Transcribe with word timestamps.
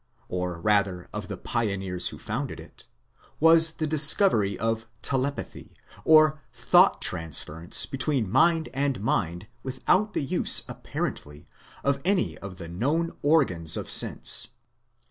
or 0.29 0.59
rather 0.59 1.07
of 1.13 1.27
the 1.27 1.37
pioneers 1.37 2.07
who 2.07 2.17
founded 2.17 2.59
it, 2.59 2.87
was 3.39 3.73
the 3.73 3.85
discovery 3.85 4.57
of 4.57 4.87
"telepathy," 5.03 5.73
or 6.03 6.41
thought 6.51 7.03
transference 7.03 7.85
between 7.85 8.27
mind 8.27 8.67
and 8.73 8.99
mind 8.99 9.47
without 9.61 10.13
the 10.13 10.23
use 10.23 10.63
apparently 10.67 11.45
of 11.83 11.99
any 12.03 12.35
of 12.39 12.55
the 12.55 12.67
known 12.67 13.11
organs 13.21 13.77
of 13.77 13.91
sense. 13.91 14.47